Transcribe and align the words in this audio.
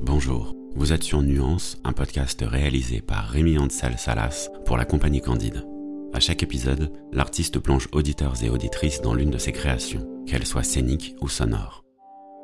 Bonjour, 0.00 0.54
vous 0.74 0.92
êtes 0.92 1.02
sur 1.02 1.22
Nuance, 1.22 1.78
un 1.82 1.92
podcast 1.92 2.44
réalisé 2.46 3.00
par 3.00 3.28
Rémi 3.28 3.56
Ansel 3.56 3.96
Salas 3.96 4.50
pour 4.66 4.76
la 4.76 4.84
compagnie 4.84 5.22
Candide. 5.22 5.66
À 6.12 6.20
chaque 6.20 6.42
épisode, 6.42 6.92
l'artiste 7.12 7.58
plonge 7.58 7.88
auditeurs 7.92 8.42
et 8.44 8.50
auditrices 8.50 9.00
dans 9.00 9.14
l'une 9.14 9.30
de 9.30 9.38
ses 9.38 9.52
créations, 9.52 10.06
qu'elles 10.26 10.46
soient 10.46 10.62
scéniques 10.62 11.16
ou 11.22 11.28
sonores. 11.28 11.82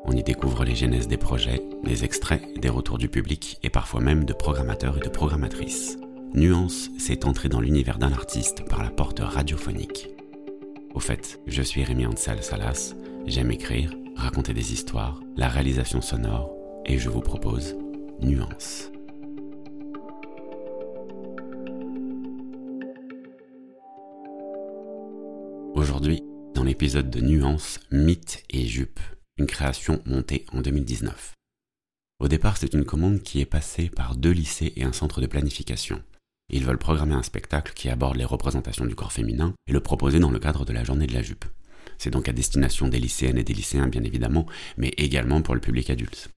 On 0.04 0.12
y 0.12 0.22
découvre 0.22 0.64
les 0.64 0.74
genèses 0.74 1.08
des 1.08 1.18
projets, 1.18 1.62
les 1.84 2.04
extraits, 2.04 2.42
des 2.58 2.70
retours 2.70 2.98
du 2.98 3.10
public 3.10 3.58
et 3.62 3.70
parfois 3.70 4.00
même 4.00 4.24
de 4.24 4.32
programmateurs 4.32 4.96
et 4.96 5.04
de 5.04 5.10
programmatrices. 5.10 5.98
Nuance, 6.34 6.90
c'est 6.98 7.26
entrer 7.26 7.50
dans 7.50 7.60
l'univers 7.60 7.98
d'un 7.98 8.12
artiste 8.12 8.66
par 8.66 8.82
la 8.82 8.90
porte 8.90 9.20
radiophonique. 9.20 10.08
Au 10.94 11.00
fait, 11.00 11.38
je 11.46 11.62
suis 11.62 11.84
Rémi 11.84 12.06
Ansel 12.06 12.42
Salas, 12.42 12.94
j'aime 13.26 13.50
écrire, 13.50 13.94
raconter 14.16 14.54
des 14.54 14.72
histoires, 14.72 15.20
la 15.36 15.48
réalisation 15.48 16.00
sonore, 16.00 16.50
et 16.86 16.98
je 16.98 17.08
vous 17.08 17.20
propose 17.20 17.76
Nuance. 18.20 18.90
Aujourd'hui, 25.74 26.22
dans 26.54 26.64
l'épisode 26.64 27.10
de 27.10 27.20
Nuance, 27.20 27.80
Mythe 27.90 28.44
et 28.50 28.66
Jupe, 28.66 29.00
une 29.36 29.46
création 29.46 30.02
montée 30.06 30.44
en 30.52 30.60
2019. 30.60 31.32
Au 32.20 32.28
départ, 32.28 32.56
c'est 32.56 32.74
une 32.74 32.84
commande 32.84 33.22
qui 33.22 33.40
est 33.40 33.46
passée 33.46 33.88
par 33.88 34.16
deux 34.16 34.30
lycées 34.30 34.72
et 34.76 34.84
un 34.84 34.92
centre 34.92 35.20
de 35.20 35.26
planification. 35.26 36.02
Ils 36.50 36.64
veulent 36.64 36.78
programmer 36.78 37.14
un 37.14 37.22
spectacle 37.22 37.72
qui 37.74 37.88
aborde 37.88 38.16
les 38.16 38.24
représentations 38.24 38.84
du 38.84 38.94
corps 38.94 39.12
féminin 39.12 39.54
et 39.66 39.72
le 39.72 39.80
proposer 39.80 40.18
dans 40.20 40.30
le 40.30 40.38
cadre 40.38 40.64
de 40.64 40.72
la 40.72 40.84
journée 40.84 41.06
de 41.06 41.14
la 41.14 41.22
jupe. 41.22 41.46
C'est 41.98 42.10
donc 42.10 42.28
à 42.28 42.32
destination 42.32 42.88
des 42.88 43.00
lycéennes 43.00 43.38
et 43.38 43.44
des 43.44 43.54
lycéens 43.54 43.88
bien 43.88 44.04
évidemment, 44.04 44.46
mais 44.76 44.92
également 44.98 45.42
pour 45.42 45.54
le 45.54 45.60
public 45.60 45.88
adulte. 45.88 46.30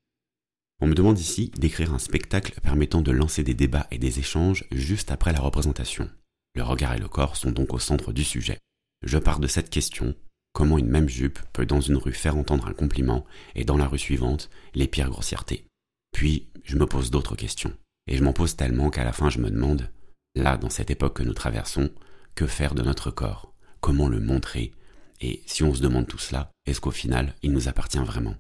On 0.81 0.88
me 0.88 0.95
demande 0.95 1.20
ici 1.20 1.52
d'écrire 1.57 1.93
un 1.93 1.99
spectacle 1.99 2.59
permettant 2.61 3.02
de 3.02 3.11
lancer 3.11 3.43
des 3.43 3.53
débats 3.53 3.88
et 3.91 3.97
des 3.97 4.19
échanges 4.19 4.66
juste 4.72 5.09
après 5.09 5.31
la 5.31 5.39
représentation. 5.39 6.09
Le 6.53 6.63
regard 6.63 6.94
et 6.94 7.00
le 7.00 7.08
corps 7.08 7.38
sont 7.38 7.52
donc 7.52 7.73
au 7.73 7.80
centre 7.80 8.11
du 8.11 8.23
sujet. 8.23 8.59
Je 9.02 9.17
pars 9.17 9.39
de 9.39 9.47
cette 9.47 9.69
question, 9.69 10.16
comment 10.53 10.77
une 10.77 10.89
même 10.89 11.09
jupe 11.09 11.39
peut 11.53 11.66
dans 11.66 11.81
une 11.81 11.97
rue 11.97 12.13
faire 12.13 12.38
entendre 12.38 12.67
un 12.67 12.73
compliment 12.73 13.25
et 13.55 13.63
dans 13.63 13.77
la 13.77 13.88
rue 13.88 14.00
suivante 14.00 14.50
les 14.73 14.88
pires 14.88 15.09
grossièretés. 15.09 15.66
Puis 16.11 16.50
je 16.63 16.78
me 16.78 16.85
pose 16.85 17.11
d'autres 17.11 17.35
questions. 17.35 17.73
Et 18.07 18.17
je 18.17 18.23
m'en 18.23 18.33
pose 18.33 18.55
tellement 18.55 18.89
qu'à 18.89 19.03
la 19.03 19.13
fin 19.13 19.30
je 19.30 19.39
me 19.39 19.50
demande, 19.50 19.89
là 20.35 20.57
dans 20.57 20.69
cette 20.69 20.91
époque 20.91 21.17
que 21.17 21.23
nous 21.23 21.33
traversons, 21.33 21.89
que 22.35 22.47
faire 22.47 22.75
de 22.75 22.83
notre 22.83 23.11
corps? 23.11 23.53
Comment 23.80 24.09
le 24.09 24.19
montrer? 24.19 24.73
Et 25.22 25.41
si 25.45 25.63
on 25.63 25.73
se 25.73 25.81
demande 25.81 26.07
tout 26.07 26.17
cela, 26.17 26.52
est-ce 26.66 26.81
qu'au 26.81 26.91
final 26.91 27.33
il 27.41 27.52
nous 27.52 27.69
appartient 27.69 27.97
vraiment? 27.97 28.35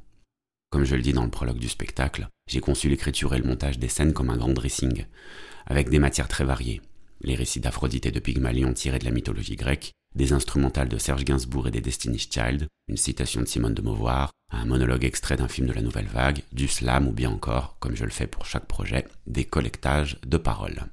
Comme 0.69 0.85
je 0.85 0.95
le 0.95 1.01
dis 1.01 1.13
dans 1.13 1.23
le 1.23 1.29
prologue 1.29 1.59
du 1.59 1.69
spectacle, 1.69 2.27
j'ai 2.49 2.59
conçu 2.59 2.89
l'écriture 2.89 3.33
et 3.33 3.39
le 3.39 3.47
montage 3.47 3.79
des 3.79 3.87
scènes 3.87 4.13
comme 4.13 4.29
un 4.29 4.37
grand 4.37 4.53
dressing, 4.53 5.05
avec 5.65 5.89
des 5.89 5.99
matières 5.99 6.27
très 6.27 6.43
variées. 6.43 6.81
Les 7.21 7.35
récits 7.35 7.59
d'Aphrodite 7.59 8.05
et 8.05 8.11
de 8.11 8.19
Pygmalion 8.19 8.73
tirés 8.73 8.99
de 8.99 9.05
la 9.05 9.11
mythologie 9.11 9.55
grecque, 9.55 9.91
des 10.15 10.33
instrumentales 10.33 10.89
de 10.89 10.97
Serge 10.97 11.25
Gainsbourg 11.25 11.67
et 11.67 11.71
des 11.71 11.81
Destiny's 11.81 12.27
Child, 12.29 12.67
une 12.87 12.97
citation 12.97 13.41
de 13.41 13.47
Simone 13.47 13.73
de 13.73 13.81
Beauvoir, 13.81 14.31
un 14.51 14.65
monologue 14.65 15.03
extrait 15.03 15.35
d'un 15.35 15.47
film 15.47 15.67
de 15.67 15.73
la 15.73 15.81
Nouvelle 15.81 16.07
Vague, 16.07 16.41
du 16.51 16.67
slam 16.67 17.07
ou 17.07 17.11
bien 17.11 17.29
encore, 17.29 17.77
comme 17.79 17.95
je 17.95 18.05
le 18.05 18.11
fais 18.11 18.27
pour 18.27 18.45
chaque 18.45 18.67
projet, 18.67 19.05
des 19.27 19.45
collectages 19.45 20.17
de 20.25 20.37
paroles. 20.37 20.85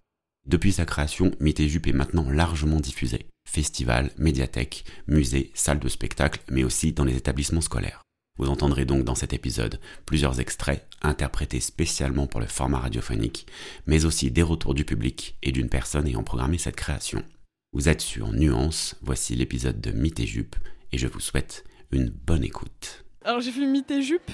Depuis 0.47 0.73
sa 0.73 0.87
création, 0.87 1.31
Mythe 1.39 1.61
et 1.61 1.69
Jupe 1.69 1.87
est 1.87 1.93
maintenant 1.93 2.29
largement 2.29 2.81
diffusé. 2.81 3.27
Festivals, 3.49 4.11
médiathèques, 4.19 4.85
musées, 5.07 5.53
salles 5.55 5.79
de 5.79 5.89
spectacle, 5.89 6.41
mais 6.51 6.65
aussi 6.65 6.93
dans 6.93 7.05
les 7.05 7.17
établissements 7.17 7.61
scolaires. 7.61 8.03
Vous 8.39 8.49
entendrez 8.49 8.87
donc 8.87 9.05
dans 9.05 9.15
cet 9.15 9.35
épisode 9.35 9.79
plusieurs 10.07 10.41
extraits 10.41 10.87
interprétés 11.03 11.61
spécialement 11.61 12.27
pour 12.27 12.41
le 12.41 12.47
format 12.47 12.79
radiophonique, 12.79 13.47
mais 13.87 14.07
aussi 14.07 14.31
des 14.31 14.43
retours 14.43 14.75
du 14.75 14.85
public 14.85 15.37
et 15.43 15.53
d'une 15.53 15.69
personne 15.69 16.07
ayant 16.07 16.23
programmé 16.23 16.57
cette 16.57 16.77
création. 16.77 17.23
Vous 17.75 17.89
êtes 17.91 18.01
sur 18.01 18.33
Nuance, 18.33 18.97
voici 19.03 19.35
l'épisode 19.35 19.81
de 19.81 19.91
Mythe 19.91 20.21
et 20.21 20.27
Jupe, 20.27 20.57
et 20.93 20.99
je 20.99 21.07
vous 21.07 21.21
souhaite 21.21 21.65
une 21.91 22.09
bonne 22.09 22.43
écoute. 22.43 23.05
Alors 23.25 23.41
j'ai 23.43 23.51
vu 23.51 23.67
Mythe 23.67 23.91
et 23.91 24.03
Jupe, 24.03 24.31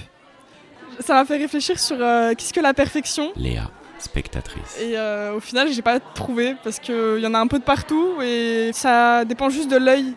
ça 0.99 1.13
m'a 1.13 1.25
fait 1.25 1.37
réfléchir 1.37 1.77
sur 1.79 1.97
euh, 1.99 2.33
qu'est-ce 2.35 2.53
que 2.53 2.59
la 2.59 2.73
perfection? 2.73 3.31
Léa, 3.35 3.69
spectatrice. 3.99 4.77
Et 4.79 4.97
euh, 4.97 5.35
au 5.35 5.39
final, 5.39 5.71
j'ai 5.71 5.81
pas 5.81 5.99
trouvé 5.99 6.55
parce 6.63 6.79
qu'il 6.79 7.19
y 7.19 7.27
en 7.27 7.33
a 7.33 7.39
un 7.39 7.47
peu 7.47 7.59
de 7.59 7.63
partout 7.63 8.21
et 8.21 8.71
ça 8.73 9.25
dépend 9.25 9.49
juste 9.49 9.69
de 9.69 9.77
l'œil 9.77 10.13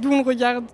d'où 0.00 0.12
on 0.12 0.22
regarde. 0.22 0.64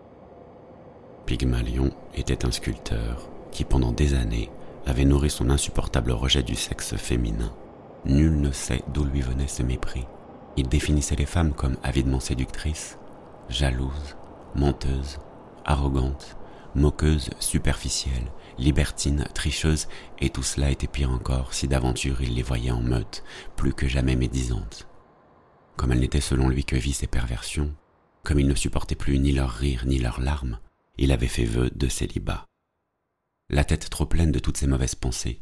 Pygmalion 1.26 1.90
était 2.18 2.44
un 2.44 2.50
sculpteur 2.50 3.28
qui 3.50 3.64
pendant 3.64 3.92
des 3.92 4.14
années 4.14 4.50
avait 4.86 5.04
nourri 5.04 5.30
son 5.30 5.50
insupportable 5.50 6.12
rejet 6.12 6.42
du 6.42 6.54
sexe 6.54 6.96
féminin. 6.96 7.52
Nul 8.04 8.40
ne 8.40 8.50
sait 8.50 8.82
d'où 8.92 9.04
lui 9.04 9.20
venait 9.20 9.48
ce 9.48 9.62
mépris. 9.62 10.06
Il 10.56 10.68
définissait 10.68 11.16
les 11.16 11.26
femmes 11.26 11.52
comme 11.52 11.76
avidement 11.82 12.20
séductrices, 12.20 12.98
jalouses, 13.48 14.16
menteuses, 14.54 15.18
arrogantes, 15.64 16.36
moqueuses, 16.74 17.30
superficielles, 17.38 18.32
libertines, 18.58 19.26
tricheuses, 19.34 19.88
et 20.18 20.30
tout 20.30 20.42
cela 20.42 20.70
était 20.70 20.86
pire 20.86 21.10
encore 21.10 21.54
si 21.54 21.68
d'aventure 21.68 22.22
il 22.22 22.34
les 22.34 22.42
voyait 22.42 22.70
en 22.70 22.80
meute, 22.80 23.24
plus 23.56 23.74
que 23.74 23.88
jamais 23.88 24.16
médisantes. 24.16 24.88
Comme 25.76 25.92
elles 25.92 26.00
n'étaient 26.00 26.20
selon 26.20 26.48
lui 26.48 26.64
que 26.64 26.76
vices 26.76 27.02
et 27.02 27.06
perversions, 27.08 27.74
comme 28.24 28.40
il 28.40 28.48
ne 28.48 28.54
supportait 28.54 28.94
plus 28.94 29.18
ni 29.18 29.32
leurs 29.32 29.50
rires 29.50 29.84
ni 29.86 29.98
leurs 29.98 30.20
larmes, 30.20 30.58
il 30.98 31.12
avait 31.12 31.28
fait 31.28 31.44
vœu 31.44 31.70
de 31.74 31.88
célibat. 31.88 32.44
La 33.50 33.64
tête 33.64 33.88
trop 33.88 34.06
pleine 34.06 34.32
de 34.32 34.38
toutes 34.38 34.58
ces 34.58 34.66
mauvaises 34.66 34.94
pensées, 34.94 35.40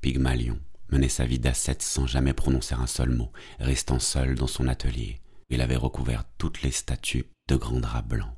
Pygmalion 0.00 0.58
menait 0.90 1.08
sa 1.08 1.24
vie 1.24 1.38
d'ascète 1.38 1.80
sans 1.80 2.06
jamais 2.06 2.34
prononcer 2.34 2.74
un 2.74 2.86
seul 2.86 3.10
mot, 3.10 3.32
restant 3.60 3.98
seul 3.98 4.34
dans 4.34 4.46
son 4.46 4.68
atelier. 4.68 5.20
Il 5.48 5.60
avait 5.60 5.76
recouvert 5.76 6.24
toutes 6.38 6.62
les 6.62 6.72
statues 6.72 7.26
de 7.48 7.56
grands 7.56 7.80
draps 7.80 8.08
blancs. 8.08 8.36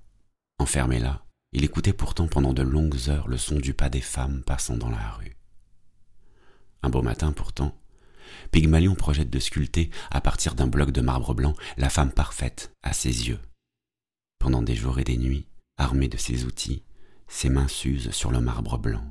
Enfermé 0.59 1.00
là, 1.00 1.25
il 1.53 1.65
écoutait 1.65 1.93
pourtant 1.93 2.28
pendant 2.28 2.53
de 2.53 2.62
longues 2.62 3.09
heures 3.09 3.28
le 3.28 3.38
son 3.38 3.56
du 3.56 3.75
pas 3.75 3.88
des 3.88 4.00
femmes 4.00 4.43
passant 4.44 4.76
dans 4.76 4.91
la 4.91 5.11
rue. 5.12 5.37
Un 6.82 6.91
beau 6.91 7.03
matin 7.03 7.32
pourtant, 7.32 7.81
Pygmalion 8.50 8.94
projette 8.94 9.31
de 9.31 9.38
sculpter, 9.38 9.91
à 10.11 10.21
partir 10.21 10.55
d'un 10.55 10.66
bloc 10.66 10.91
de 10.91 11.00
marbre 11.00 11.34
blanc, 11.34 11.55
la 11.76 11.91
femme 11.91 12.12
parfaite 12.12 12.72
à 12.82 12.93
ses 12.93 13.28
yeux. 13.28 13.41
Pendant 14.38 14.62
des 14.62 14.75
jours 14.75 14.99
et 14.99 15.05
des 15.05 15.16
nuits, 15.16 15.47
Armé 15.77 16.07
de 16.07 16.17
ses 16.17 16.45
outils, 16.45 16.85
ses 17.27 17.49
mains 17.49 17.67
s'usent 17.67 18.12
sur 18.12 18.31
le 18.31 18.41
marbre 18.41 18.79
blanc. 18.79 19.05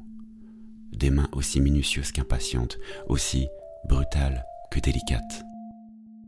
Des 0.94 1.10
mains 1.10 1.28
aussi 1.34 1.60
minutieuses 1.60 2.14
qu'impatientes, 2.14 2.78
aussi 3.08 3.50
brutales 3.86 4.46
que 4.72 4.80
délicates. 4.80 5.44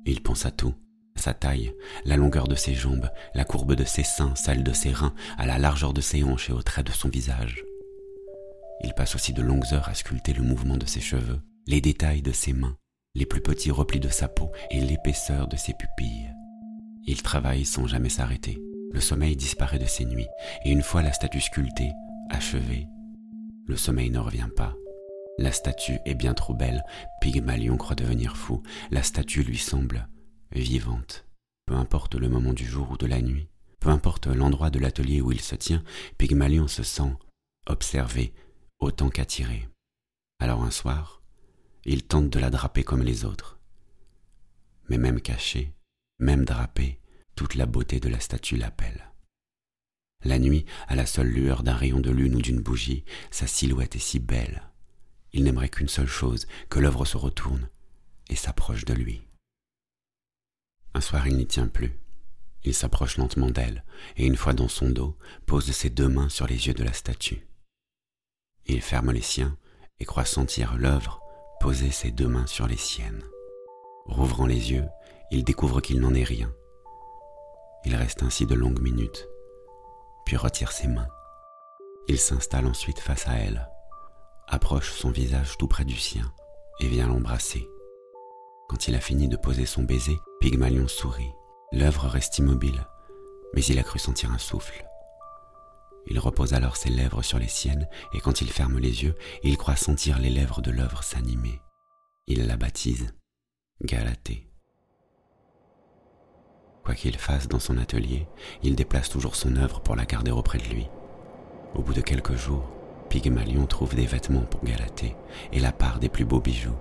Il 0.06 0.22
pense 0.22 0.46
à 0.46 0.52
tout, 0.52 0.74
à 1.16 1.22
sa 1.22 1.34
taille, 1.34 1.74
la 2.04 2.18
longueur 2.18 2.50
de 2.50 2.56
ses 2.56 2.76
jambes, 2.76 3.10
la 3.34 3.46
courbe 3.46 3.76
de 3.76 3.86
ses 3.86 4.04
seins, 4.04 4.36
celle 4.36 4.64
de 4.64 4.74
ses 4.74 4.92
reins, 4.92 5.14
à 5.38 5.46
la 5.46 5.58
largeur 5.58 5.94
de 5.94 6.02
ses 6.02 6.24
hanches 6.24 6.50
et 6.50 6.54
aux 6.54 6.64
traits 6.64 6.88
de 6.88 6.92
son 6.92 7.08
visage. 7.08 7.64
Il 8.84 8.94
passe 8.94 9.16
aussi 9.16 9.32
de 9.32 9.42
longues 9.42 9.74
heures 9.74 9.88
à 9.88 9.94
sculpter 9.94 10.34
le 10.34 10.44
mouvement 10.44 10.78
de 10.78 10.86
ses 10.86 11.00
cheveux, 11.00 11.40
les 11.66 11.80
détails 11.80 12.22
de 12.22 12.34
ses 12.34 12.52
mains, 12.52 12.76
les 13.16 13.26
plus 13.26 13.42
petits 13.42 13.72
replis 13.72 14.02
de 14.02 14.10
sa 14.10 14.28
peau 14.28 14.52
et 14.70 14.82
l'épaisseur 14.82 15.48
de 15.48 15.56
ses 15.56 15.74
pupilles. 15.74 16.30
Il 17.08 17.22
travaille 17.22 17.64
sans 17.64 17.88
jamais 17.88 18.10
s'arrêter, 18.10 18.62
le 18.96 19.02
sommeil 19.02 19.36
disparaît 19.36 19.78
de 19.78 19.86
ses 19.86 20.06
nuits, 20.06 20.30
et 20.64 20.72
une 20.72 20.82
fois 20.82 21.02
la 21.02 21.12
statue 21.12 21.42
sculptée, 21.42 21.92
achevée, 22.30 22.88
le 23.68 23.76
sommeil 23.76 24.10
ne 24.10 24.20
revient 24.20 24.48
pas. 24.56 24.74
La 25.38 25.52
statue 25.52 26.00
est 26.06 26.16
bien 26.16 26.34
trop 26.34 26.54
belle, 26.54 26.82
Pygmalion 27.20 27.76
croit 27.76 27.98
devenir 27.98 28.38
fou, 28.38 28.64
la 28.92 29.04
statue 29.04 29.44
lui 29.44 29.58
semble 29.58 30.08
vivante. 30.54 31.26
Peu 31.66 31.74
importe 31.74 32.16
le 32.16 32.30
moment 32.30 32.54
du 32.54 32.66
jour 32.66 32.90
ou 32.92 32.98
de 32.98 33.06
la 33.06 33.22
nuit, 33.22 33.50
peu 33.82 33.90
importe 33.90 34.28
l'endroit 34.28 34.70
de 34.70 34.80
l'atelier 34.80 35.20
où 35.20 35.34
il 35.34 35.42
se 35.42 35.56
tient, 35.56 35.84
Pygmalion 36.18 36.70
se 36.70 36.84
sent 36.84 37.12
observé 37.68 38.34
autant 38.80 39.10
qu'attiré. 39.10 39.68
Alors 40.40 40.64
un 40.64 40.72
soir, 40.72 41.22
il 41.84 42.04
tente 42.04 42.30
de 42.30 42.40
la 42.40 42.50
draper 42.50 42.86
comme 42.86 43.04
les 43.04 43.26
autres. 43.26 43.60
Mais 44.88 44.98
même 44.98 45.20
cachée, 45.20 45.74
même 46.18 46.46
drapée, 46.46 47.02
toute 47.36 47.56
la 47.56 47.66
beauté 47.66 48.00
de 48.00 48.10
la 48.10 48.20
statue 48.20 48.58
l'appelle. 48.58 49.12
La 50.24 50.40
nuit, 50.40 50.66
à 50.88 50.96
la 50.96 51.06
seule 51.06 51.28
lueur 51.28 51.64
d'un 51.64 51.76
rayon 51.76 52.00
de 52.00 52.10
lune 52.10 52.36
ou 52.36 52.42
d'une 52.42 52.62
bougie, 52.62 53.06
sa 53.32 53.48
silhouette 53.48 53.96
est 53.96 54.00
si 54.00 54.20
belle. 54.20 54.64
Il 55.34 55.44
n'aimerait 55.44 55.70
qu'une 55.70 55.88
seule 55.88 56.08
chose, 56.08 56.48
que 56.70 56.80
l'œuvre 56.80 57.06
se 57.06 57.18
retourne 57.18 57.70
et 58.30 58.36
s'approche 58.36 58.86
de 58.86 58.94
lui. 58.94 59.28
Un 60.94 61.02
soir, 61.02 61.28
il 61.28 61.38
n'y 61.38 61.46
tient 61.46 61.68
plus. 61.68 62.00
Il 62.64 62.74
s'approche 62.74 63.18
lentement 63.18 63.52
d'elle, 63.52 63.84
et 64.18 64.26
une 64.26 64.38
fois 64.38 64.54
dans 64.54 64.70
son 64.70 64.90
dos, 64.90 65.18
pose 65.46 65.70
ses 65.72 65.90
deux 65.90 66.10
mains 66.10 66.30
sur 66.30 66.48
les 66.48 66.68
yeux 66.68 66.74
de 66.74 66.84
la 66.84 66.94
statue. 66.94 67.46
Il 68.66 68.82
ferme 68.82 69.12
les 69.12 69.22
siens 69.22 69.58
et 70.00 70.06
croit 70.06 70.26
sentir 70.26 70.78
l'œuvre 70.78 71.22
poser 71.60 71.92
ses 71.92 72.12
deux 72.12 72.28
mains 72.28 72.48
sur 72.48 72.68
les 72.68 72.78
siennes. 72.78 73.24
Rouvrant 74.06 74.46
les 74.46 74.72
yeux, 74.72 74.86
il 75.32 75.44
découvre 75.44 75.82
qu'il 75.82 76.00
n'en 76.00 76.14
est 76.14 76.24
rien, 76.24 76.54
reste 78.06 78.22
ainsi 78.22 78.46
de 78.46 78.54
longues 78.54 78.82
minutes, 78.82 79.28
puis 80.28 80.38
retire 80.38 80.72
ses 80.72 80.88
mains. 80.88 81.08
Il 82.08 82.20
s'installe 82.20 82.68
ensuite 82.68 83.00
face 83.00 83.28
à 83.28 83.34
elle, 83.34 83.68
approche 84.48 84.92
son 84.92 85.10
visage 85.10 85.58
tout 85.58 85.68
près 85.68 85.86
du 85.86 85.96
sien 85.96 86.32
et 86.80 86.88
vient 86.88 87.08
l'embrasser. 87.08 87.68
Quand 88.70 88.88
il 88.88 88.94
a 88.94 89.02
fini 89.02 89.28
de 89.28 89.38
poser 89.38 89.66
son 89.66 89.82
baiser, 89.82 90.20
Pygmalion 90.40 90.88
sourit. 90.88 91.32
L'œuvre 91.72 92.08
reste 92.08 92.38
immobile, 92.38 92.86
mais 93.56 93.66
il 93.66 93.80
a 93.80 93.84
cru 93.84 93.98
sentir 93.98 94.32
un 94.32 94.38
souffle. 94.38 94.86
Il 96.06 96.20
repose 96.20 96.54
alors 96.54 96.78
ses 96.78 96.90
lèvres 96.90 97.24
sur 97.24 97.40
les 97.40 97.48
siennes, 97.48 97.90
et 98.14 98.20
quand 98.20 98.40
il 98.40 98.52
ferme 98.52 98.78
les 98.78 99.04
yeux, 99.04 99.16
il 99.42 99.58
croit 99.58 99.76
sentir 99.76 100.20
les 100.20 100.30
lèvres 100.30 100.62
de 100.62 100.70
l'œuvre 100.70 101.02
s'animer. 101.02 101.60
Il 102.28 102.46
la 102.46 102.56
baptise 102.56 103.16
Galatée. 103.82 104.48
Quoi 106.86 106.94
qu'il 106.94 107.18
fasse 107.18 107.48
dans 107.48 107.60
son 107.60 107.80
atelier, 107.80 108.28
il 108.62 108.76
déplace 108.76 109.10
toujours 109.10 109.36
son 109.36 109.56
œuvre 109.56 109.82
pour 109.82 109.96
la 109.96 110.06
garder 110.06 110.30
auprès 110.30 110.60
de 110.60 110.66
lui. 110.66 110.88
Au 111.74 111.82
bout 111.82 111.96
de 111.96 112.02
quelques 112.02 112.36
jours, 112.36 112.70
Pygmalion 113.10 113.66
trouve 113.66 113.96
des 113.96 114.06
vêtements 114.06 114.42
pour 114.42 114.64
Galatée 114.64 115.16
et 115.52 115.60
la 115.60 115.72
part 115.72 116.00
des 116.00 116.10
plus 116.10 116.26
beaux 116.26 116.40
bijoux. 116.40 116.76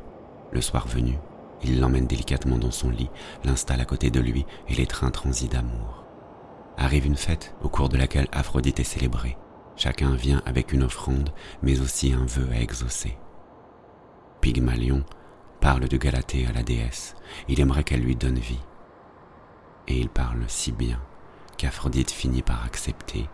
Le 0.52 0.60
soir 0.60 0.86
venu, 0.86 1.18
il 1.62 1.80
l'emmène 1.80 2.06
délicatement 2.06 2.58
dans 2.58 2.70
son 2.70 2.90
lit, 2.90 3.08
l'installe 3.44 3.80
à 3.80 3.86
côté 3.86 4.10
de 4.10 4.20
lui 4.20 4.44
et 4.68 4.74
l'étreint 4.74 5.10
transi 5.10 5.48
d'amour. 5.48 6.04
Arrive 6.76 7.06
une 7.06 7.16
fête 7.16 7.54
au 7.62 7.70
cours 7.70 7.88
de 7.88 7.96
laquelle 7.96 8.28
Aphrodite 8.30 8.80
est 8.80 8.84
célébrée. 8.84 9.38
Chacun 9.76 10.14
vient 10.14 10.42
avec 10.44 10.74
une 10.74 10.82
offrande, 10.82 11.30
mais 11.62 11.80
aussi 11.80 12.12
un 12.12 12.26
vœu 12.26 12.48
à 12.52 12.60
exaucer. 12.60 13.16
Pygmalion 14.42 15.02
parle 15.60 15.88
de 15.88 15.96
Galatée 15.96 16.46
à 16.46 16.52
la 16.52 16.62
déesse. 16.62 17.14
Il 17.48 17.58
aimerait 17.58 17.84
qu'elle 17.84 18.02
lui 18.02 18.16
donne 18.16 18.38
vie. 18.38 18.60
Et 19.88 19.98
il 19.98 20.08
parle 20.08 20.44
si 20.48 20.72
bien 20.72 21.00
qu'Aphrodite 21.56 22.10
finit 22.10 22.42
par 22.42 22.64
accepter. 22.64 23.26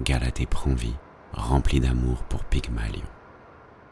Galatée 0.00 0.46
prend 0.46 0.74
vie, 0.74 0.94
remplie 1.32 1.80
d'amour 1.80 2.22
pour 2.24 2.44
Pygmalion. 2.44 3.02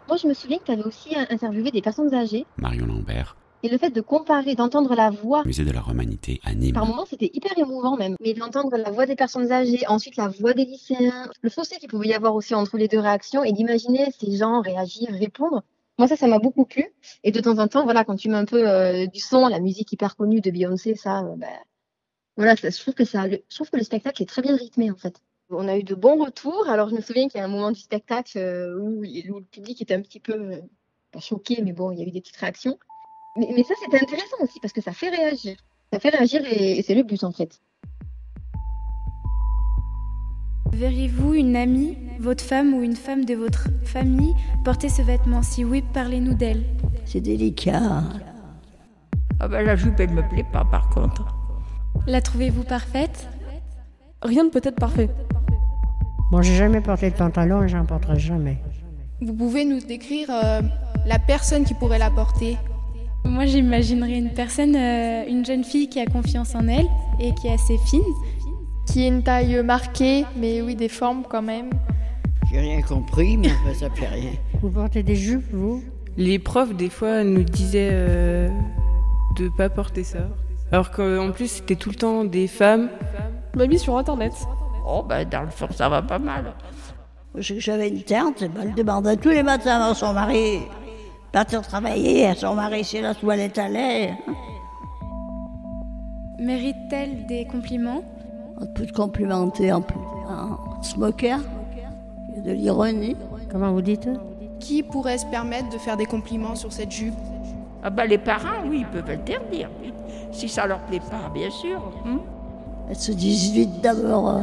Moi, 0.07 0.17
je 0.17 0.27
me 0.27 0.35
souviens 0.35 0.59
que 0.59 0.65
tu 0.65 0.73
avais 0.73 0.85
aussi 0.85 1.15
interviewé 1.15 1.71
des 1.71 1.83
personnes 1.83 2.15
âgées. 2.15 2.47
Marion 2.57 2.87
Lambert. 2.87 3.37
Et 3.63 3.69
le 3.69 3.77
fait 3.77 3.91
de 3.91 4.01
comparer, 4.01 4.55
d'entendre 4.55 4.95
la 4.95 5.11
voix. 5.11 5.43
Musée 5.45 5.65
de 5.65 5.73
la 5.73 5.81
Romanité 5.81 6.41
à 6.45 6.55
Nîmes. 6.55 6.75
Par 6.75 6.87
moments, 6.87 7.07
c'était 7.07 7.31
hyper 7.35 7.59
émouvant 7.59 7.97
même. 7.97 8.15
Mais 8.21 8.33
d'entendre 8.33 8.77
la 8.77 8.91
voix 8.91 9.05
des 9.05 9.17
personnes 9.17 9.51
âgées, 9.51 9.85
ensuite 9.89 10.17
la 10.17 10.29
voix 10.29 10.53
des 10.55 10.65
lycéens, 10.65 11.29
le 11.43 11.51
fossé 11.51 11.77
qu'il 11.77 11.89
pouvait 11.89 12.09
y 12.09 12.15
avoir 12.15 12.35
aussi 12.35 12.55
entre 12.55 12.79
les 12.79 12.87
deux 12.87 13.01
réactions 13.01 13.43
et 13.43 13.53
d'imaginer 13.53 14.07
ces 14.19 14.37
gens 14.37 14.61
réagir, 14.61 15.09
répondre. 15.11 15.63
Moi, 15.99 16.07
ça, 16.07 16.17
ça 16.17 16.29
m'a 16.29 16.39
beaucoup 16.39 16.65
plu. 16.65 16.87
Et 17.25 17.33
de 17.33 17.41
temps 17.41 17.59
en 17.59 17.67
temps, 17.67 17.83
voilà, 17.85 18.05
quand 18.05 18.15
tu 18.15 18.29
mets 18.29 18.37
un 18.37 18.45
peu 18.45 18.69
euh, 18.69 19.07
du 19.07 19.19
son, 19.19 19.49
la 19.49 19.59
musique 19.59 19.91
hyper 19.93 20.15
connue 20.17 20.41
de 20.41 20.51
Beyoncé, 20.53 20.95
ça, 20.95 21.25
euh, 21.25 21.35
ben, 21.37 21.49
voilà, 22.39 22.55
je 22.55 22.81
trouve 22.81 22.95
que 22.95 23.05
ça, 23.05 23.29
je 23.29 23.55
trouve 23.55 23.69
que 23.69 23.77
le 23.77 23.83
spectacle 23.83 24.23
est 24.23 24.27
très 24.27 24.43
bien 24.43 24.57
rythmé 24.57 24.93
en 24.93 24.97
fait. 24.97 25.21
On 25.51 25.67
a 25.67 25.77
eu 25.77 25.83
de 25.83 25.97
bons 25.97 26.23
retours. 26.25 26.69
Alors, 26.69 26.89
je 26.89 26.95
me 26.95 27.01
souviens 27.01 27.29
qu'il 27.29 27.41
y 27.41 27.43
a 27.43 27.45
un 27.45 27.49
moment 27.49 27.73
du 27.73 27.81
spectacle 27.81 28.39
euh, 28.39 28.79
où, 28.79 29.03
le 29.03 29.43
public 29.43 29.83
était 29.83 29.95
un 29.95 30.03
petit 30.03 30.21
peu 30.21 30.53
pas 31.11 31.19
choqué, 31.19 31.61
mais 31.65 31.73
bon, 31.73 31.91
il 31.91 31.99
y 31.99 32.03
a 32.03 32.07
eu 32.07 32.13
des 32.13 32.21
petites 32.21 32.37
réactions. 32.37 32.79
Mais, 33.37 33.49
mais 33.57 33.65
ça, 33.65 33.75
c'était 33.83 34.01
intéressant 34.01 34.37
aussi 34.41 34.61
parce 34.61 34.73
que 34.73 34.81
ça 34.81 34.93
fait 34.93 35.09
réagir. 35.09 35.57
Ça 35.93 35.99
fait 35.99 36.11
réagir 36.11 36.43
et, 36.47 36.79
et 36.79 36.83
c'est 36.83 36.95
le 36.95 37.03
but 37.03 37.25
en 37.25 37.33
fait. 37.33 37.61
Verriez-vous 40.73 41.35
une 41.35 41.57
amie, 41.57 41.99
votre 42.21 42.45
femme 42.45 42.73
ou 42.73 42.85
une 42.85 42.95
femme 42.95 43.25
de 43.25 43.35
votre 43.35 43.67
famille 43.85 44.35
porter 44.65 44.89
ce 44.89 45.03
vêtement? 45.03 45.43
Si 45.43 45.65
oui, 45.65 45.83
parlez-nous 45.93 46.35
d'elle. 46.35 46.63
C'est 47.05 47.21
délicat. 47.21 48.05
Ah 49.41 49.49
bah 49.49 49.61
la 49.63 49.75
jupe, 49.75 49.99
elle 49.99 50.11
me 50.11 50.29
plaît 50.29 50.47
pas 50.53 50.65
par 50.65 50.89
contre. 50.91 51.38
La 52.07 52.21
trouvez-vous 52.21 52.65
parfaite? 52.65 53.29
Rien 54.23 54.45
de 54.45 54.51
peut-être 54.51 54.77
parfait. 54.77 55.09
Bon, 56.31 56.43
j'ai 56.43 56.55
jamais 56.55 56.81
porté 56.81 57.11
de 57.11 57.17
pantalon 57.17 57.63
et 57.63 57.69
j'en 57.69 57.85
porterai 57.85 58.19
jamais. 58.19 58.59
Vous 59.21 59.35
pouvez 59.35 59.65
nous 59.65 59.81
décrire 59.81 60.29
euh, 60.31 60.61
la 61.07 61.19
personne 61.19 61.65
qui 61.65 61.75
pourrait 61.75 61.99
la 61.99 62.11
porter? 62.11 62.57
Moi, 63.25 63.47
j'imaginerais 63.47 64.19
une 64.19 64.31
personne, 64.31 64.77
euh, 64.77 65.25
une 65.29 65.45
jeune 65.45 65.65
fille 65.65 65.89
qui 65.89 66.01
a 66.01 66.07
confiance 66.07 66.55
en 66.55 66.69
elle 66.69 66.87
et 67.21 67.35
qui 67.35 67.49
est 67.49 67.53
assez 67.55 67.77
fine. 67.87 68.01
Qui 68.87 69.05
est 69.05 69.09
une 69.09 69.23
taille 69.23 69.63
marquée, 69.63 70.25
mais 70.37 70.63
oui, 70.63 70.75
des 70.75 70.89
formes 70.89 71.25
quand 71.29 71.43
même. 71.43 71.71
J'ai 72.51 72.61
rien 72.61 72.81
compris, 72.81 73.37
mais 73.37 73.49
enfin, 73.49 73.75
ça 73.75 73.91
fait 73.91 74.07
rien. 74.07 74.33
Vous 74.63 74.71
portez 74.71 75.03
des 75.03 75.17
jupes, 75.17 75.53
vous? 75.53 75.83
Les 76.17 76.39
profs, 76.39 76.75
des 76.75 76.89
fois, 76.89 77.23
nous 77.23 77.43
disaient 77.43 77.91
euh, 77.93 78.49
de 79.37 79.49
pas 79.57 79.69
porter 79.69 80.05
ça. 80.05 80.29
Alors 80.71 80.91
qu'en 80.91 81.31
plus, 81.33 81.49
c'était 81.49 81.77
tout 81.77 81.91
le 81.91 81.97
temps 81.97 82.25
des 82.25 82.47
femmes. 82.47 82.91
m'a 83.55 83.67
mis 83.67 83.79
sur 83.79 83.97
Internet. 83.97 84.33
Oh, 84.87 85.03
bah, 85.03 85.25
dans 85.25 85.43
le 85.43 85.51
fond, 85.51 85.69
ça 85.71 85.89
va 85.89 86.03
pas 86.03 86.19
mal. 86.19 86.53
J'avais 87.37 87.89
une 87.89 88.03
tante, 88.03 88.43
elle 88.43 88.75
demandait 88.75 89.17
tous 89.17 89.29
les 89.29 89.43
matins 89.43 89.81
à 89.81 89.95
son 89.95 90.13
mari 90.13 90.61
partir 91.33 91.63
travailler, 91.63 92.27
à 92.27 92.35
son 92.35 92.55
mari 92.55 92.85
si 92.85 93.01
la 93.01 93.15
toilette 93.15 93.59
allait. 93.59 94.15
Mérite-t-elle 96.39 97.27
des 97.27 97.47
compliments? 97.47 98.03
On 98.61 98.67
peut 98.67 98.87
te 98.87 98.93
complimenter 98.93 99.73
en 99.73 99.83
plus. 99.83 100.01
En 100.29 100.83
se 100.83 100.97
moquer, 100.99 101.37
il 102.31 102.37
y 102.37 102.41
a 102.41 102.43
de 102.43 102.53
l'ironie. 102.53 103.17
Comment 103.51 103.73
vous 103.73 103.83
dites? 103.83 104.09
Qui 104.61 104.83
pourrait 104.83 105.19
se 105.19 105.27
permettre 105.27 105.69
de 105.71 105.79
faire 105.79 105.97
des 105.97 106.07
compliments 106.07 106.55
sur 106.55 106.73
cette 106.73 106.91
jupe? 106.91 107.15
Ah 107.83 107.91
bah 107.91 108.07
les 108.07 108.19
parents, 108.19 108.65
oui, 108.67 108.81
ils 108.81 108.87
peuvent 108.87 109.11
interdire. 109.11 109.71
Si 110.33 110.49
ça 110.49 110.67
leur 110.67 110.79
plaît 110.81 111.01
pas, 111.01 111.29
bien 111.33 111.51
sûr. 111.51 111.81
hein. 112.07 112.19
Elles 112.89 112.97
se 112.97 113.13
disent 113.13 113.53
vite 113.53 113.81
d'abord 113.83 114.29
euh, 114.31 114.43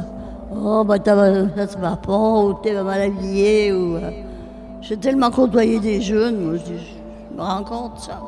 Oh, 0.56 0.84
bah 0.84 1.00
t'as- 1.00 1.50
ça 1.56 1.68
se 1.68 1.78
va 1.78 1.96
pas, 1.96 2.40
ou 2.44 2.54
t'es 2.62 2.74
mal 2.84 3.02
habillé, 3.02 3.72
ou. 3.74 3.96
euh, 3.96 4.12
J'ai 4.82 4.98
tellement 4.98 5.32
côtoyé 5.32 5.80
des 5.80 6.02
jeunes, 6.02 6.40
moi, 6.46 6.56
je, 6.58 7.36
me 7.36 7.42
rends 7.42 7.64
compte, 7.64 8.00
ça. 8.00 8.22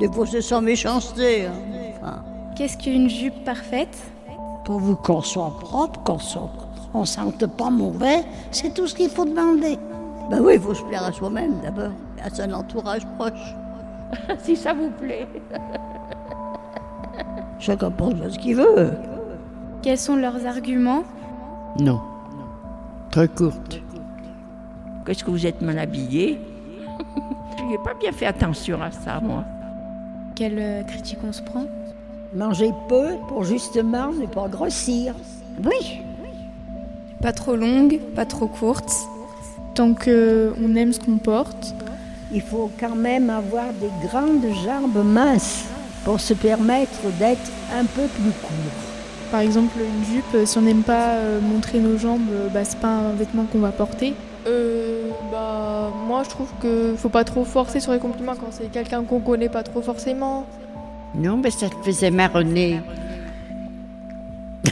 Des 0.00 0.10
fois, 0.10 0.26
c'est 0.26 0.40
sans 0.42 0.62
méchanceté. 0.62 1.46
hein. 1.46 1.52
Enfin, 2.00 2.22
Qu'est-ce 2.56 2.78
qu'une 2.78 3.08
jupe 3.10 3.44
parfaite? 3.44 3.96
Pourvu 4.64 4.96
qu'on 4.96 5.20
soit 5.22 5.52
propre, 5.60 6.00
qu'on 6.04 6.18
soit. 6.18 6.48
On 6.94 7.04
sente 7.04 7.46
pas 7.46 7.68
mauvais, 7.70 8.24
c'est 8.50 8.72
tout 8.72 8.86
ce 8.86 8.94
qu'il 8.94 9.10
faut 9.10 9.24
demander. 9.26 9.78
Ben 10.30 10.40
oui, 10.40 10.54
il 10.54 10.60
faut 10.60 10.74
se 10.74 10.82
plaire 10.82 11.04
à 11.04 11.12
soi-même 11.12 11.54
d'abord, 11.62 11.90
à 12.24 12.30
son 12.30 12.50
entourage 12.52 13.06
proche. 13.18 13.54
si 14.42 14.56
ça 14.56 14.72
vous 14.72 14.90
plaît. 14.90 15.28
Chacun 17.58 17.90
pense 17.90 18.14
ce 18.30 18.38
qu'il 18.38 18.56
veut. 18.56 18.92
Quels 19.82 19.98
sont 19.98 20.16
leurs 20.16 20.46
arguments? 20.46 21.04
Non. 21.78 22.00
Très 23.10 23.28
courte. 23.28 23.80
Qu'est-ce 25.04 25.24
que 25.24 25.30
vous 25.30 25.46
êtes 25.46 25.62
mal 25.62 25.78
habillé? 25.78 26.38
Je 27.58 27.64
n'ai 27.64 27.78
pas 27.78 27.94
bien 27.98 28.12
fait 28.12 28.26
attention 28.26 28.80
à 28.82 28.90
ça, 28.90 29.20
moi. 29.20 29.44
Quelle 30.34 30.58
euh, 30.58 30.82
critique 30.84 31.18
on 31.26 31.32
se 31.32 31.42
prend? 31.42 31.64
Manger 32.34 32.72
peu 32.88 33.16
pour 33.26 33.44
justement 33.44 34.12
ne 34.12 34.26
pas 34.26 34.48
grossir. 34.48 35.14
Oui. 35.64 36.00
Pas 37.20 37.32
trop 37.32 37.56
longue, 37.56 37.98
pas 38.14 38.26
trop 38.26 38.46
courte. 38.46 38.92
Tant 39.74 39.94
qu'on 39.94 40.74
aime 40.76 40.92
ce 40.92 41.00
qu'on 41.00 41.18
porte. 41.18 41.74
Il 42.32 42.42
faut 42.42 42.70
quand 42.78 42.94
même 42.94 43.30
avoir 43.30 43.72
des 43.80 43.90
grandes 44.06 44.44
jambes 44.64 45.04
minces 45.04 45.64
pour 46.08 46.20
se 46.20 46.32
permettre 46.32 47.02
d'être 47.18 47.52
un 47.70 47.84
peu 47.84 48.06
plus 48.06 48.30
court. 48.40 48.72
Par 49.30 49.40
exemple, 49.40 49.76
une 49.78 50.04
jupe, 50.06 50.24
euh, 50.34 50.46
si 50.46 50.56
on 50.56 50.62
n'aime 50.62 50.82
pas 50.82 51.16
euh, 51.16 51.38
montrer 51.38 51.80
nos 51.80 51.98
jambes, 51.98 52.30
euh, 52.32 52.48
bah, 52.48 52.64
c'est 52.64 52.80
pas 52.80 52.88
un 52.88 53.12
vêtement 53.12 53.44
qu'on 53.44 53.58
va 53.58 53.72
porter. 53.72 54.14
Euh, 54.46 55.10
bah, 55.30 55.92
moi 56.06 56.22
je 56.24 56.30
trouve 56.30 56.48
que 56.62 56.94
faut 56.96 57.10
pas 57.10 57.24
trop 57.24 57.44
forcer 57.44 57.80
sur 57.80 57.92
les 57.92 57.98
compliments 57.98 58.36
quand 58.36 58.50
c'est 58.52 58.72
quelqu'un 58.72 59.04
qu'on 59.04 59.20
connaît 59.20 59.50
pas 59.50 59.62
trop 59.62 59.82
forcément. 59.82 60.46
Non, 61.14 61.36
mais 61.36 61.50
ça 61.50 61.68
te 61.68 61.76
faisait 61.84 62.10
marronner. 62.10 62.80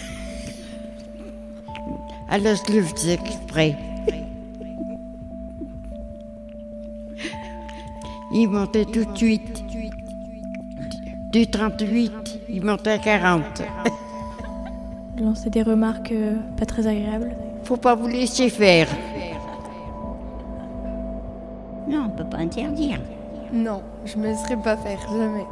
Alors 2.31 2.55
je 2.67 2.73
le 2.73 2.83
faisais 2.83 3.13
exprès. 3.13 3.77
Il 8.33 8.49
montait 8.49 8.87
tout 8.87 9.05
de 9.05 9.15
suite. 9.15 9.66
Du 11.37 11.47
38, 11.47 12.41
il 12.49 12.65
montait 12.65 12.93
à 12.93 12.99
40. 12.99 13.45
Lancer 15.21 15.51
des 15.51 15.61
remarques 15.61 16.11
euh, 16.11 16.37
pas 16.57 16.65
très 16.65 16.87
agréables. 16.87 17.37
Faut 17.65 17.77
pas 17.77 17.95
vous 17.95 18.09
laisser 18.09 18.49
faire. 18.49 18.89
Non, 21.87 22.07
on 22.07 22.17
peut 22.17 22.25
pas 22.25 22.39
interdire. 22.39 23.01
Non, 23.53 23.83
je 24.07 24.17
me 24.17 24.29
laisserai 24.29 24.57
pas 24.57 24.79
faire, 24.79 24.99
jamais. 25.13 25.45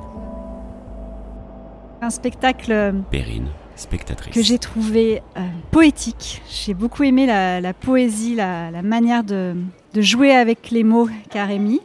Un 2.01 2.09
spectacle 2.09 2.73
euh, 2.73 2.93
Perrine, 3.11 3.49
spectatrice. 3.77 4.33
que 4.35 4.41
j'ai 4.41 4.59
trouvé 4.59 5.21
euh, 5.37 5.41
poétique. 5.71 6.41
J'ai 6.49 6.73
beaucoup 6.73 7.03
aimé 7.03 7.27
la, 7.27 7.61
la 7.61 7.75
poésie, 7.75 8.35
la, 8.35 8.71
la 8.71 8.81
manière 8.81 9.23
de, 9.23 9.55
de 9.93 10.01
jouer 10.01 10.35
avec 10.35 10.71
les 10.71 10.83
mots 10.83 11.11
qu'a 11.29 11.45
Rémi. 11.45 11.83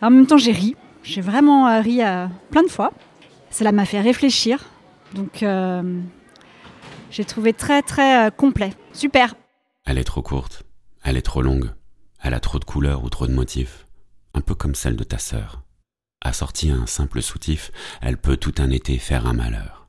En 0.00 0.10
même 0.10 0.26
temps, 0.28 0.38
j'ai 0.38 0.52
ri. 0.52 0.76
J'ai 1.02 1.20
vraiment 1.20 1.80
ri 1.80 2.02
euh, 2.02 2.26
plein 2.50 2.62
de 2.62 2.68
fois. 2.68 2.92
Cela 3.50 3.72
m'a 3.72 3.84
fait 3.84 4.00
réfléchir. 4.00 4.64
Donc, 5.14 5.42
euh, 5.42 6.00
j'ai 7.10 7.24
trouvé 7.24 7.52
très, 7.52 7.82
très 7.82 8.26
euh, 8.26 8.30
complet. 8.30 8.72
Super. 8.92 9.34
Elle 9.84 9.98
est 9.98 10.04
trop 10.04 10.22
courte. 10.22 10.64
Elle 11.02 11.16
est 11.16 11.22
trop 11.22 11.42
longue. 11.42 11.70
Elle 12.22 12.34
a 12.34 12.40
trop 12.40 12.58
de 12.58 12.64
couleurs 12.64 13.04
ou 13.04 13.10
trop 13.10 13.26
de 13.26 13.32
motifs, 13.32 13.86
un 14.32 14.40
peu 14.40 14.54
comme 14.54 14.76
celle 14.76 14.96
de 14.96 15.04
ta 15.04 15.18
sœur. 15.18 15.64
Assortie 16.20 16.70
à 16.70 16.76
un 16.76 16.86
simple 16.86 17.20
soutif, 17.20 17.72
elle 18.00 18.16
peut 18.16 18.36
tout 18.36 18.54
un 18.58 18.70
été 18.70 18.96
faire 18.98 19.26
un 19.26 19.32
malheur. 19.32 19.88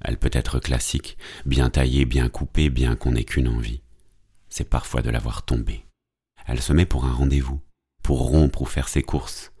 Elle 0.00 0.16
peut 0.16 0.30
être 0.32 0.60
classique, 0.60 1.18
bien 1.44 1.68
taillée, 1.68 2.06
bien 2.06 2.30
coupée, 2.30 2.70
bien 2.70 2.96
qu'on 2.96 3.12
n'ait 3.12 3.24
qu'une 3.24 3.48
envie. 3.48 3.82
C'est 4.48 4.70
parfois 4.70 5.02
de 5.02 5.10
la 5.10 5.18
voir 5.18 5.44
tomber. 5.44 5.84
Elle 6.46 6.62
se 6.62 6.72
met 6.72 6.86
pour 6.86 7.04
un 7.04 7.12
rendez-vous, 7.12 7.60
pour 8.02 8.30
rompre 8.30 8.62
ou 8.62 8.64
faire 8.64 8.88
ses 8.88 9.02
courses. 9.02 9.52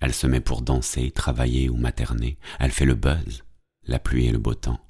Elle 0.00 0.14
se 0.14 0.26
met 0.26 0.40
pour 0.40 0.62
danser, 0.62 1.10
travailler 1.10 1.68
ou 1.68 1.76
materner. 1.76 2.38
Elle 2.58 2.70
fait 2.70 2.86
le 2.86 2.94
buzz, 2.94 3.44
la 3.86 3.98
pluie 3.98 4.26
et 4.26 4.32
le 4.32 4.38
beau 4.38 4.54
temps. 4.54 4.80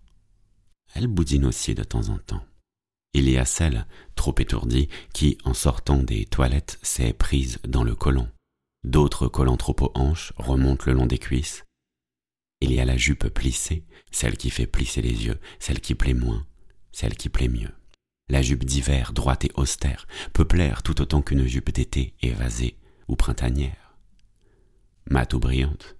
Elle 0.94 1.08
boudine 1.08 1.46
aussi 1.46 1.74
de 1.74 1.84
temps 1.84 2.08
en 2.08 2.18
temps. 2.18 2.44
Il 3.12 3.28
y 3.28 3.38
a 3.38 3.44
celle, 3.44 3.86
trop 4.14 4.34
étourdie, 4.38 4.88
qui, 5.12 5.36
en 5.44 5.54
sortant 5.54 5.96
des 5.96 6.26
toilettes, 6.26 6.78
s'est 6.82 7.12
prise 7.12 7.58
dans 7.66 7.82
le 7.82 7.96
colon. 7.96 8.28
D'autres 8.84 9.26
collants 9.26 9.56
trop 9.56 9.76
aux 9.80 9.90
hanches 9.94 10.32
remontent 10.36 10.84
le 10.86 10.92
long 10.92 11.06
des 11.06 11.18
cuisses. 11.18 11.64
Il 12.60 12.72
y 12.72 12.78
a 12.78 12.84
la 12.84 12.96
jupe 12.96 13.28
plissée, 13.28 13.84
celle 14.12 14.36
qui 14.36 14.50
fait 14.50 14.66
plisser 14.66 15.02
les 15.02 15.26
yeux, 15.26 15.40
celle 15.58 15.80
qui 15.80 15.94
plaît 15.94 16.14
moins, 16.14 16.46
celle 16.92 17.16
qui 17.16 17.28
plaît 17.28 17.48
mieux. 17.48 17.72
La 18.28 18.42
jupe 18.42 18.64
d'hiver, 18.64 19.12
droite 19.12 19.44
et 19.44 19.50
austère, 19.54 20.06
peut 20.32 20.46
plaire 20.46 20.82
tout 20.84 21.00
autant 21.02 21.20
qu'une 21.20 21.46
jupe 21.46 21.72
d'été, 21.72 22.14
évasée 22.22 22.76
ou 23.08 23.16
printanière. 23.16 23.89
Mat 25.10 25.34
ou 25.34 25.40
brillante, 25.40 25.96